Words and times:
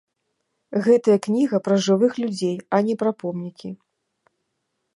Гэтая 0.85 1.17
кніга 1.27 1.57
пра 1.67 1.75
жывых 1.87 2.13
людзей, 2.23 2.55
а 2.77 2.79
не 2.87 2.95
пра 3.03 3.11
помнікі. 3.23 3.69